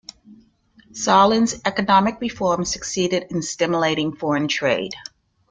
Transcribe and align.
Solon's 0.93 1.61
economic 1.63 2.19
reforms 2.21 2.71
succeeded 2.71 3.27
in 3.29 3.43
stimulating 3.43 4.15
foreign 4.15 4.47
trade. 4.47 4.95